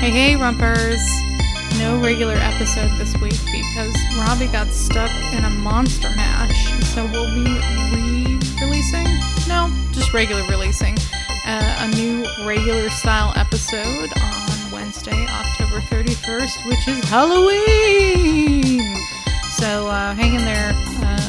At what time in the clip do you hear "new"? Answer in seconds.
11.96-12.24